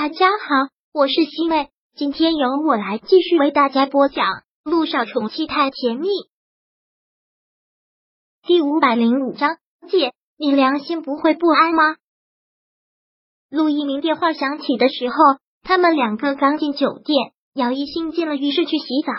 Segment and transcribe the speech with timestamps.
[0.00, 4.26] 大家好，我是西妹，今天由我来继续为大家播讲
[4.62, 6.06] 《路上宠妻太甜蜜》
[8.46, 9.56] 第五百零五章。
[9.90, 11.96] 姐，你良心不会不安吗？
[13.50, 15.16] 陆一鸣电话响起的时候，
[15.62, 17.32] 他们两个刚进酒店。
[17.54, 19.12] 姚一新进了浴室去洗澡，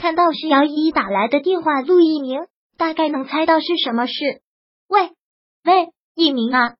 [0.00, 1.80] 看到是姚依依打来的电话。
[1.80, 2.40] 陆一鸣
[2.76, 4.14] 大概能猜到是什么事。
[4.88, 5.12] 喂，
[5.62, 6.74] 喂，一鸣啊，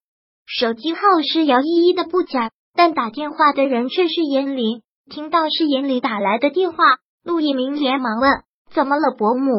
[0.45, 2.50] 手机号是姚依依的不假。
[2.77, 6.76] 但打电话的人却是严林，听到是严林打来的电话，
[7.22, 8.43] 陆一鸣连忙问
[8.75, 9.53] ：“怎么了，伯母？”“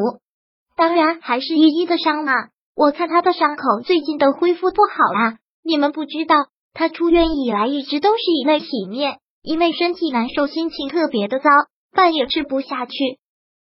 [0.76, 2.34] 当然还是依依的伤嘛，
[2.76, 5.38] 我看她的伤口最近都恢复不好啦。
[5.64, 6.36] 你们不知道，
[6.74, 11.50] 她出院以来一直都是以泪洗面，因为身体难受，心情特别的糟，
[11.94, 12.94] 饭也吃不下去。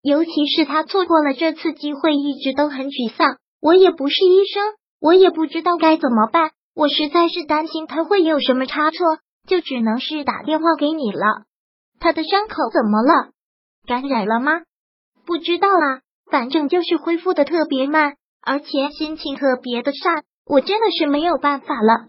[0.02, 3.36] 尤其是她错过了这次机会，一直都很沮丧。
[3.60, 4.62] 我也不是医生，
[4.98, 6.52] 我也不知道该怎么办。
[6.74, 8.98] 我实在是担心她会有什么差错。”
[9.46, 11.44] 就只能是打电话给你了。
[12.00, 13.32] 他的伤口怎么了？
[13.86, 14.52] 感染了吗？
[15.24, 20.22] 不知道啊，反正就是恢复的特别慢，而且心情特别的差。
[20.44, 22.08] 我真的是没有办法了。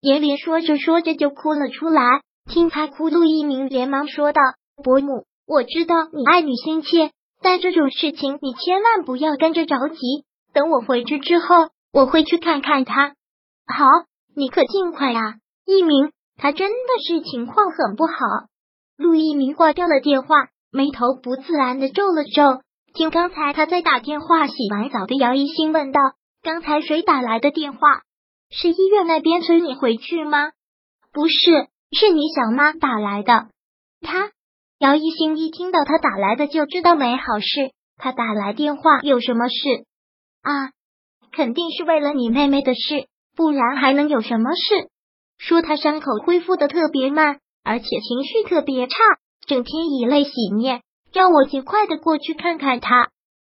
[0.00, 2.22] 严林说着说着就哭了出来。
[2.46, 4.40] 听他哭，陆一鸣连忙说道
[4.82, 7.10] ：“伯母，我知道你爱女心切，
[7.40, 10.24] 但这种事情你千万不要跟着着急。
[10.52, 13.14] 等我回去之后，我会去看看他。
[13.66, 13.86] 好，
[14.36, 18.12] 你可尽快呀，一鸣。”他真的是情况很不好。
[18.96, 22.62] 陆一鸣挂掉了电话，眉头不自然的皱了皱。
[22.94, 26.00] 听刚才他在打电话，洗完澡的姚一星问道
[26.42, 28.02] ：“刚才谁打来的电话？
[28.50, 30.52] 是医院那边催你回去吗
[31.12, 33.48] ？”“不是，是你小妈打来的。”
[34.00, 34.30] 他
[34.78, 37.72] 姚一星一听到他打来的，就知道没好事。
[37.96, 39.86] 他打来电话有什么事？
[40.42, 40.70] 啊，
[41.32, 44.88] 肯定是为了你妹妹的事，不然还能有什么事？
[45.38, 48.96] 说他伤口恢复的特别慢，而且情绪特别差，
[49.46, 50.82] 整天以泪洗面，
[51.12, 53.08] 让我尽快的过去看看他。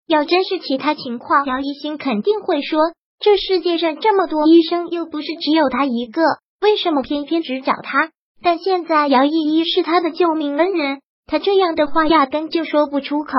[0.08, 2.80] 要真是其他情况，姚一新肯定会说：
[3.20, 6.22] 这世界上这么多医生，又不是只有他一个，
[6.62, 8.12] 为什么偏偏只找他？
[8.44, 13.34] 但现在姚依依是他的救命恩人，他这样的话压根就说不出口。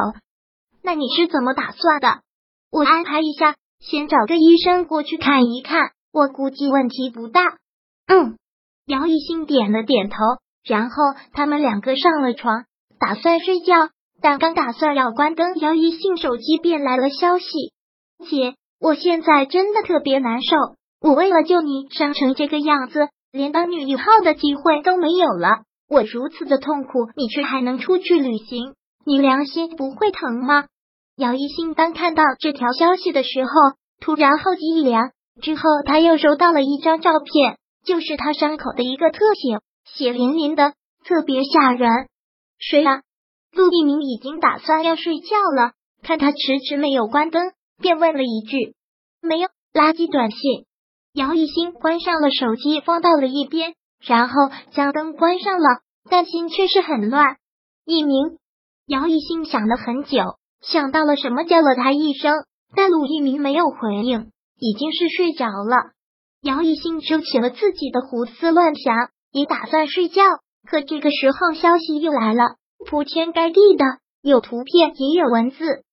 [0.82, 2.20] 那你是怎么打算的？
[2.70, 7.42] 我安排一下，先找个医生过去看一看，我估计问题不大。
[8.06, 8.38] 嗯，
[8.86, 10.16] 姚一新点了点头，
[10.64, 10.96] 然后
[11.32, 12.64] 他们两个上了床，
[12.98, 13.90] 打算睡觉。
[14.20, 17.46] 但刚打算要关灯，姚一信手机便来了消息
[18.28, 20.56] ：“姐，我现在真的特别难受，
[21.00, 25.62] 我为了救你伤成这个样子，连当女一号的机会都没有了。
[25.88, 30.64] 我如此的痛苦，你却还能出去旅行，你良心不会疼吗？”
[31.16, 33.50] 姚一信当看到这条消息的时候，
[34.00, 35.10] 突然后脊一凉，
[35.40, 37.58] 之后他又收到了一张照片。
[37.84, 41.90] 就是他伤口的一个特写，血淋淋的，特别吓人。
[42.58, 43.02] 谁啊？
[43.52, 45.72] 陆一鸣已经打算要睡觉了，
[46.02, 48.74] 看他迟迟没有关灯，便问了一句
[49.20, 50.38] ：“没有垃圾短信。”
[51.12, 54.34] 姚一新关上了手机，放到了一边，然后
[54.72, 57.36] 将灯关上了，但心却是很乱。
[57.84, 58.38] 一鸣，
[58.86, 62.32] 姚一新想了很久，想到了什么，叫了他一声，
[62.74, 65.92] 但陆一鸣没有回应，已经是睡着了。
[66.42, 70.22] 姚一兴收起了自己的胡思乱想，也打算睡觉。
[70.68, 73.84] 可这个时候，消息又来了，铺天盖地的，
[74.22, 75.84] 有图片也有文字。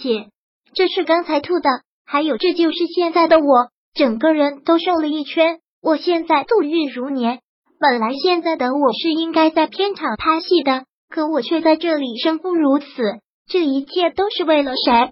[0.00, 0.28] 姐，
[0.74, 1.68] 这是刚才吐的，
[2.04, 5.58] 还有这就是现在的我，整个人都瘦了一圈。
[5.82, 7.40] 我现在度日如年，
[7.80, 12.86] 本来现在的我是应该在片场拍戏的，可我却在这里生不如死。
[13.48, 15.10] 这一切都是为了谁？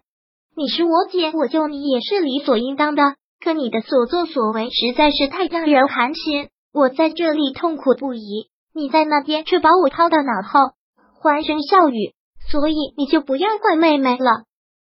[0.56, 3.02] 你是我姐，我救你也是理所应当的。
[3.44, 10.72] 可你的所作所为实在是太让人寒心，我在这里痛苦不已，你在那边却把我抛到脑后，
[11.20, 12.14] 欢声笑语，
[12.50, 14.44] 所以你就不要怪妹妹了。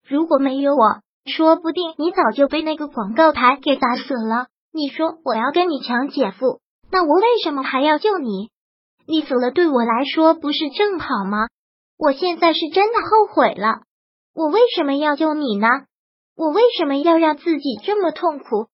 [0.06, 4.48] 如果没有我，说不定你早就被那个广告牌给砸死了。
[4.70, 8.50] 你说我要跟你抢姐夫，那我为什么还要救你？
[9.06, 11.46] 你死了对我来说不是正好吗？
[11.96, 13.84] 我现在是真的后悔了，
[14.34, 15.68] 我为什么要救你呢？
[16.42, 18.66] 我为什么要让自己这么痛苦？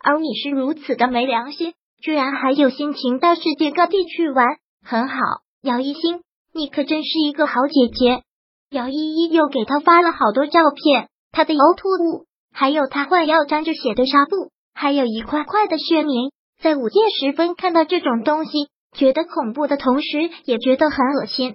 [0.00, 1.72] 而你是如此的没良心，
[2.02, 4.44] 居然还有心情到世界各地去玩。
[4.84, 5.14] 很好，
[5.62, 6.22] 姚一星，
[6.52, 8.24] 你可真是一个好姐姐。
[8.70, 16.32] 姚依依又给他发了好多照片，他的呕吐物，还有他换药沾着血的纱布，还有一块块的血棉。
[16.60, 18.66] 在午夜时分看到这种东西，
[18.96, 21.54] 觉得恐怖的同时，也觉得很恶心。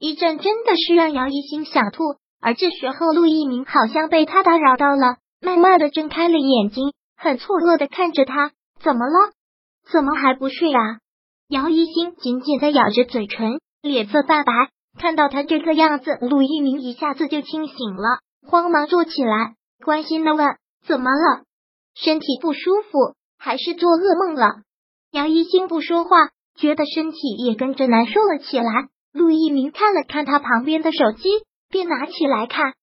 [0.00, 2.02] 一阵真的是让姚一星想吐。
[2.44, 8.50] 而这时候，陆一鸣好像被他打扰到了，慢慢的睁开了眼睛，很错愕的看着他，
[8.82, 9.32] 怎么了？
[9.90, 10.98] 怎么还不睡啊？
[11.48, 14.52] 姚一星紧紧的咬着嘴唇，脸色发白。
[14.98, 20.46] 看到他这个样子，陆一鸣一下子就清醒了，慌忙坐起来，关心的问
[20.86, 21.44] ：“怎么了？
[21.94, 24.56] 身体不舒服，还是做噩梦了？”
[25.12, 28.88] 姚一星不说话，觉得身体也跟着难受了起来。
[29.12, 31.30] 陆一鸣看了看他旁边的手机，
[31.74, 32.74] 便拿起来看，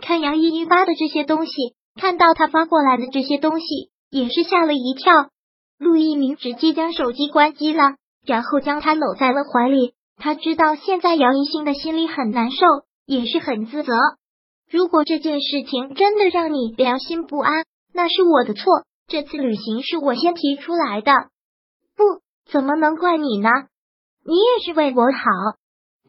[0.00, 1.52] 看杨依依发的这些东西，
[2.00, 3.66] 看到他发过来的这些东西，
[4.08, 5.28] 也是吓了一跳。
[5.78, 9.92] 陆一鸣直接将手机关机了，然后将他搂在了怀里。
[10.16, 12.64] 他知道现在杨一星的心里很难受，
[13.04, 13.92] 也是很自责。
[14.70, 18.64] 如果这件事情真的让你良心不安，那是我的错。
[19.08, 21.12] 这次旅行是我先提出来的，
[21.94, 23.50] 不怎么能怪你呢？
[24.24, 25.20] 你也是为我好。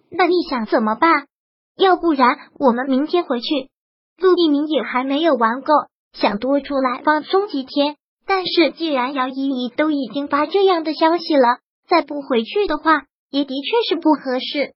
[0.09, 1.27] 那你想怎么办？
[1.75, 3.69] 要不然我们明天回去。
[4.17, 5.73] 陆一鸣也还没有玩够，
[6.13, 7.97] 想多出来放松几天。
[8.25, 14.73] 但是既然姚依依都已经发这样的消息了，再不回去的话，也的确是不合适。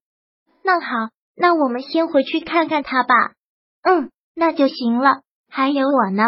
[0.64, 3.14] 那好，那我们先回去看看他吧。
[3.84, 5.22] 嗯，那就行了。
[5.50, 6.24] 还有我呢。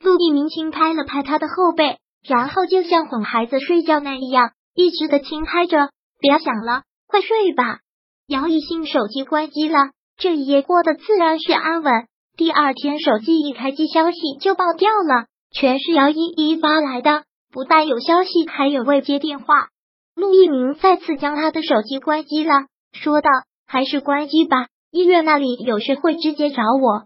[0.00, 5.90] 陆一鸣轻拍了拍他的后背，然后就像哄孩子睡觉那样，一直的轻拍着。
[6.18, 7.80] 别想了，快睡吧。
[8.26, 11.92] 姚一兴手机关机了，这一夜过得自然是安稳。
[12.36, 17.22] 第二天手机一开机，消息就爆掉了，全是姚依依发来的，
[17.52, 19.68] 不但有消息，还有未接电话。
[20.16, 22.52] 陆一鸣再次将他的手机关机了，
[22.92, 23.30] 说道
[23.64, 27.04] ：“还是关机吧，医院那里有事会直接找我。”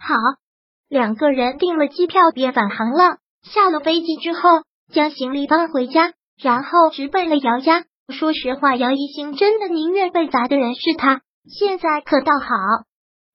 [0.00, 0.14] 好，
[0.88, 3.18] 两个人订了机票，便返航了。
[3.42, 7.84] 下了飞机之后，将行李搬回家，然后直奔了姚家。
[8.08, 11.20] 说实话，姚一星真的宁愿被砸的人是他。
[11.48, 12.48] 现在可倒好，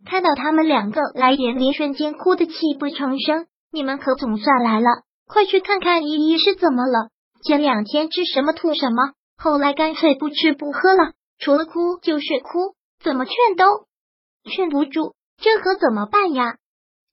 [0.05, 3.47] 看到他们两个来连连，瞬间哭得泣不成声。
[3.71, 7.09] 你们可总算来了，快去看看依依是怎么了。
[7.43, 13.63] 前两天吃什么吐什么，后来干脆不吃不喝了，除了哭就是哭，怎么劝都
[14.43, 16.57] 劝不住，这可怎么办呀？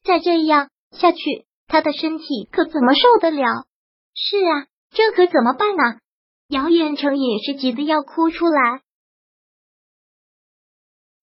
[0.05, 3.67] 再这样下去，他的身体可怎么受得了？
[4.15, 6.01] 是啊，这可怎么办呢？
[6.49, 8.81] 姚远成也是急得要哭出来。